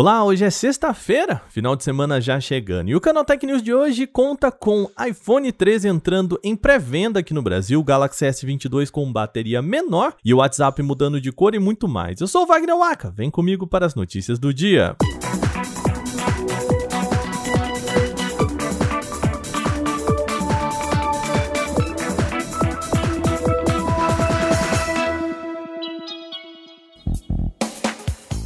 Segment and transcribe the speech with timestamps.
[0.00, 2.88] Olá, hoje é sexta-feira, final de semana já chegando.
[2.88, 7.34] E o Canal Tech News de hoje conta com iPhone 13 entrando em pré-venda aqui
[7.34, 11.88] no Brasil, Galaxy S22 com bateria menor e o WhatsApp mudando de cor e muito
[11.88, 12.20] mais.
[12.20, 14.94] Eu sou o Wagner Waka, vem comigo para as notícias do dia.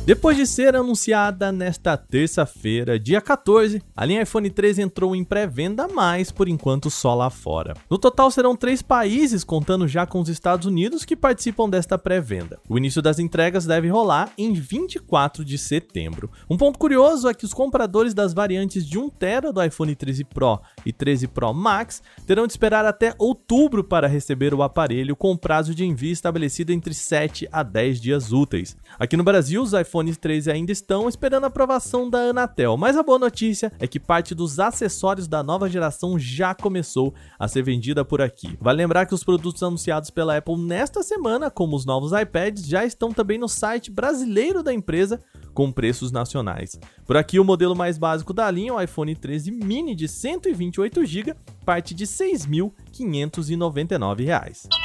[0.05, 5.87] Depois de ser anunciada nesta terça-feira, dia 14, a linha iPhone 13 entrou em pré-venda,
[5.87, 7.75] mas por enquanto só lá fora.
[7.89, 12.59] No total serão três países, contando já com os Estados Unidos, que participam desta pré-venda.
[12.69, 16.29] O início das entregas deve rolar em 24 de setembro.
[16.51, 20.61] Um ponto curioso é que os compradores das variantes de 1TB do iPhone 13 Pro
[20.85, 25.73] e 13 Pro Max terão de esperar até outubro para receber o aparelho, com prazo
[25.73, 28.77] de envio estabelecido entre 7 a 10 dias úteis.
[28.99, 32.97] Aqui no Brasil, os iPhone iPhones 13 ainda estão esperando a aprovação da Anatel, mas
[32.97, 37.63] a boa notícia é que parte dos acessórios da nova geração já começou a ser
[37.63, 38.57] vendida por aqui.
[38.59, 42.87] Vale lembrar que os produtos anunciados pela Apple nesta semana, como os novos iPads, já
[42.87, 45.21] estão também no site brasileiro da empresa
[45.53, 46.81] com preços nacionais.
[47.05, 51.37] Por aqui, o modelo mais básico da linha, o iPhone 13 mini de 128 GB,
[51.67, 54.82] parte de R$ 6.599.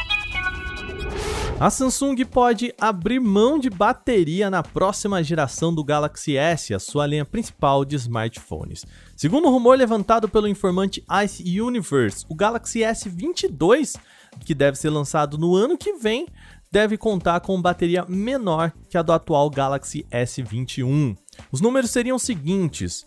[1.59, 7.07] A Samsung pode abrir mão de bateria na próxima geração do Galaxy S, a sua
[7.07, 8.85] linha principal de smartphones.
[9.15, 13.99] Segundo o rumor levantado pelo informante Ice Universe, o Galaxy S22,
[14.45, 16.27] que deve ser lançado no ano que vem,
[16.71, 21.17] deve contar com bateria menor que a do atual Galaxy S21.
[21.51, 23.03] Os números seriam os seguintes: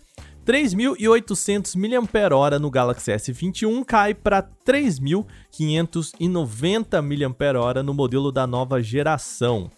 [0.51, 9.71] 3.800 mAh no Galaxy S21 cai para 3.590 mAh no modelo da nova geração.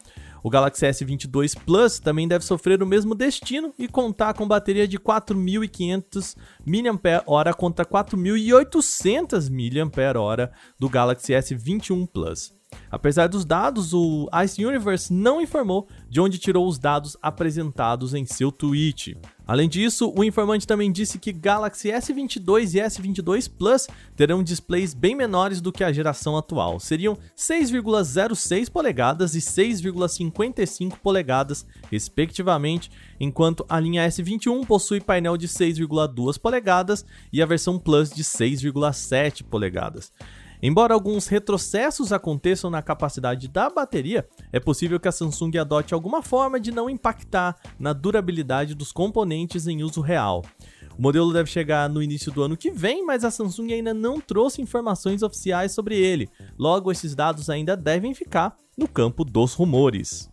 [0.42, 4.98] O Galaxy S22 Plus também deve sofrer o mesmo destino e contar com bateria de
[4.98, 10.50] 4.500 mAh contra 4.800 mAh
[10.80, 12.61] do Galaxy S21 Plus.
[12.90, 18.24] Apesar dos dados, o Ice Universe não informou de onde tirou os dados apresentados em
[18.24, 19.16] seu tweet.
[19.46, 25.16] Além disso, o informante também disse que Galaxy S22 e S22 Plus terão displays bem
[25.16, 26.78] menores do que a geração atual.
[26.78, 36.38] Seriam 6,06 polegadas e 6,55 polegadas, respectivamente, enquanto a linha S21 possui painel de 6,2
[36.38, 40.12] polegadas e a versão Plus de 6,7 polegadas.
[40.62, 46.22] Embora alguns retrocessos aconteçam na capacidade da bateria, é possível que a Samsung adote alguma
[46.22, 50.44] forma de não impactar na durabilidade dos componentes em uso real.
[50.96, 54.20] O modelo deve chegar no início do ano que vem, mas a Samsung ainda não
[54.20, 56.28] trouxe informações oficiais sobre ele.
[56.56, 60.30] Logo, esses dados ainda devem ficar no campo dos rumores.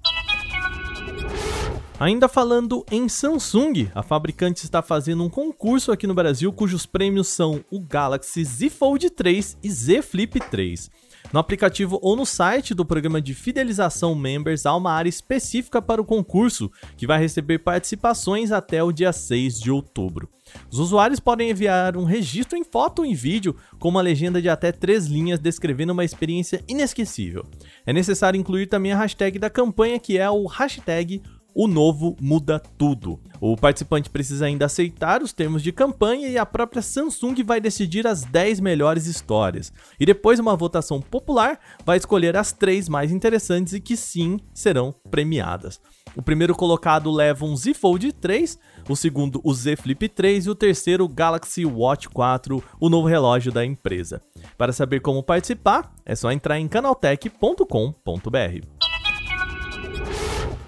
[2.00, 7.28] Ainda falando em Samsung, a fabricante está fazendo um concurso aqui no Brasil cujos prêmios
[7.28, 10.90] são o Galaxy Z Fold 3 e Z Flip 3.
[11.34, 16.02] No aplicativo ou no site do programa de fidelização Members há uma área específica para
[16.02, 20.30] o concurso, que vai receber participações até o dia 6 de outubro.
[20.72, 24.48] Os usuários podem enviar um registro em foto ou em vídeo com uma legenda de
[24.48, 27.46] até três linhas descrevendo uma experiência inesquecível.
[27.86, 31.22] É necessário incluir também a hashtag da campanha que é o hashtag
[31.54, 33.20] o novo muda tudo.
[33.42, 38.06] O participante precisa ainda aceitar os termos de campanha e a própria Samsung vai decidir
[38.06, 39.72] as 10 melhores histórias.
[40.00, 44.94] E depois uma votação popular vai escolher as três mais interessantes e que sim serão
[45.10, 45.80] premiadas.
[46.16, 50.50] O primeiro colocado leva um Z Fold 3, o segundo o Z Flip 3 e
[50.50, 54.22] o terceiro o Galaxy Watch 4, o novo relógio da empresa.
[54.58, 58.79] Para saber como participar, é só entrar em canaltech.com.br.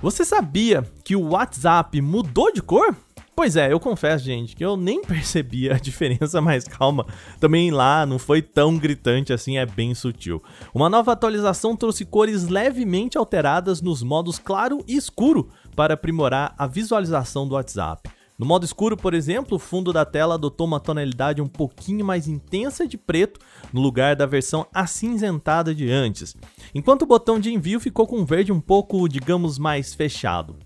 [0.01, 2.95] Você sabia que o WhatsApp mudou de cor?
[3.35, 7.05] Pois é, eu confesso, gente, que eu nem percebi a diferença, mas calma,
[7.39, 10.41] também lá não foi tão gritante assim, é bem sutil.
[10.73, 16.65] Uma nova atualização trouxe cores levemente alteradas nos modos claro e escuro para aprimorar a
[16.65, 18.09] visualização do WhatsApp.
[18.41, 22.27] No modo escuro, por exemplo, o fundo da tela adotou uma tonalidade um pouquinho mais
[22.27, 23.39] intensa de preto
[23.71, 26.35] no lugar da versão acinzentada de antes,
[26.73, 30.57] enquanto o botão de envio ficou com um verde um pouco, digamos, mais fechado.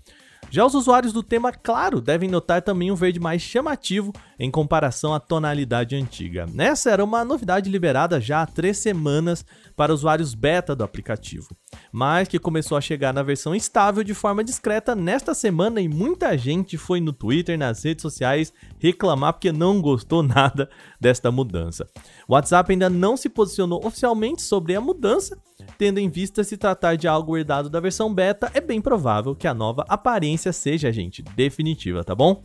[0.48, 5.12] Já os usuários do tema claro devem notar também um verde mais chamativo em comparação
[5.12, 6.46] à tonalidade antiga.
[6.56, 9.44] Essa era uma novidade liberada já há três semanas
[9.74, 11.54] para usuários beta do aplicativo,
[11.92, 16.36] mas que começou a chegar na versão estável de forma discreta nesta semana e muita
[16.38, 20.70] gente foi no Twitter, nas redes sociais reclamar porque não gostou nada
[21.00, 21.86] desta mudança.
[22.26, 25.36] O WhatsApp ainda não se posicionou oficialmente sobre a mudança,
[25.78, 29.46] tendo em vista se tratar de algo herdado da versão beta, é bem provável que
[29.46, 32.42] a nova aparência seja, gente, definitiva, tá bom?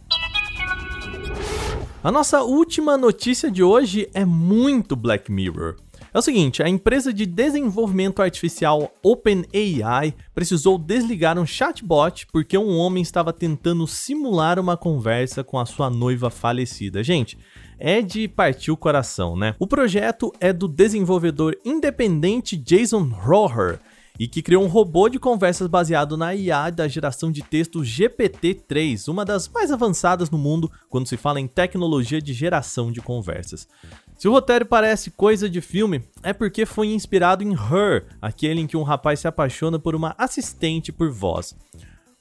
[2.03, 5.75] A nossa última notícia de hoje é muito Black Mirror.
[6.13, 12.77] É o seguinte, a empresa de desenvolvimento artificial OpenAI precisou desligar um chatbot porque um
[12.77, 17.01] homem estava tentando simular uma conversa com a sua noiva falecida.
[17.01, 17.37] Gente,
[17.79, 19.55] é de partir o coração, né?
[19.57, 23.79] O projeto é do desenvolvedor independente Jason Roher
[24.21, 29.07] e que criou um robô de conversas baseado na IA da geração de texto GPT-3,
[29.07, 33.67] uma das mais avançadas no mundo quando se fala em tecnologia de geração de conversas.
[34.15, 38.67] Se o roteiro parece coisa de filme, é porque foi inspirado em Her, aquele em
[38.67, 41.55] que um rapaz se apaixona por uma assistente por voz.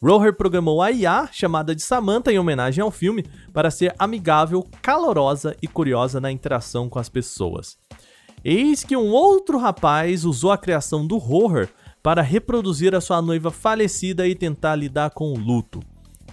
[0.02, 5.54] Roher programou a IA, chamada de Samantha em homenagem ao filme, para ser amigável, calorosa
[5.60, 7.76] e curiosa na interação com as pessoas.
[8.42, 11.68] Eis que um outro rapaz usou a criação do Roher
[12.02, 15.80] para reproduzir a sua noiva falecida e tentar lidar com o luto.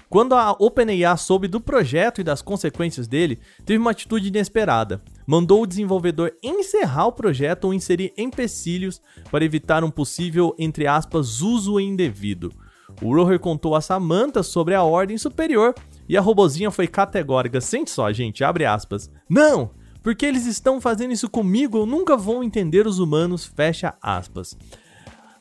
[0.09, 5.01] Quando a OpenAI soube do projeto e das consequências dele, teve uma atitude inesperada.
[5.25, 11.41] Mandou o desenvolvedor encerrar o projeto ou inserir empecilhos para evitar um possível, entre aspas,
[11.41, 12.53] uso indevido.
[13.01, 15.75] O Roher contou a Samantha sobre a ordem superior
[16.07, 17.59] e a robozinha foi categórica.
[17.59, 19.11] Sente só, gente, abre aspas.
[19.29, 19.71] Não!
[20.01, 24.57] Porque eles estão fazendo isso comigo, eu nunca vou entender os humanos, fecha aspas.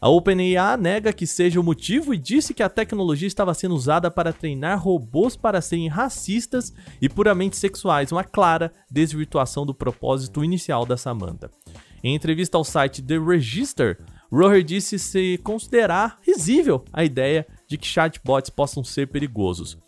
[0.01, 4.11] A OpenAI nega que seja o motivo e disse que a tecnologia estava sendo usada
[4.11, 10.85] para treinar robôs para serem racistas e puramente sexuais, uma clara desvirtuação do propósito inicial
[10.85, 11.51] da Samantha.
[12.05, 13.99] Em entrevista ao site The Register,
[14.31, 19.79] Roher disse se considerar risível a ideia de que chatbots possam ser perigosos.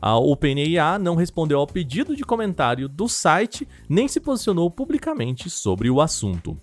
[0.00, 5.90] A OpenAI não respondeu ao pedido de comentário do site nem se posicionou publicamente sobre
[5.90, 6.56] o assunto.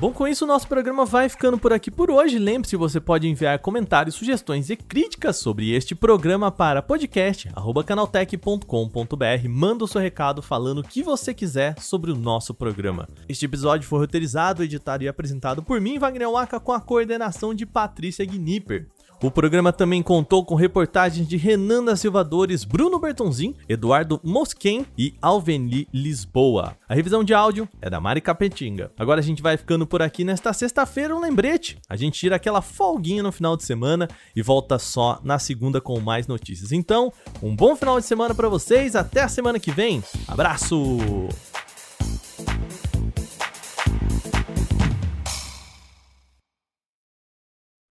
[0.00, 2.38] Bom, com isso o nosso programa vai ficando por aqui por hoje.
[2.38, 9.48] Lembre-se, você pode enviar comentários, sugestões e críticas sobre este programa para podcast@canaltech.com.br.
[9.48, 13.08] Manda o seu recado falando o que você quiser sobre o nosso programa.
[13.28, 17.66] Este episódio foi roteirizado, editado e apresentado por mim, Wagner Waka, com a coordenação de
[17.66, 18.86] Patrícia Gnipper.
[19.20, 25.12] O programa também contou com reportagens de Renan da Silvadores, Bruno Bertonzin, Eduardo Mosquen e
[25.20, 26.76] Alveni Lisboa.
[26.88, 28.92] A revisão de áudio é da Mari Capetinga.
[28.96, 31.78] Agora a gente vai ficando por aqui nesta sexta-feira, um lembrete.
[31.88, 35.98] A gente tira aquela folguinha no final de semana e volta só na segunda com
[35.98, 36.70] mais notícias.
[36.70, 37.12] Então,
[37.42, 40.00] um bom final de semana para vocês, até a semana que vem.
[40.28, 40.78] Abraço!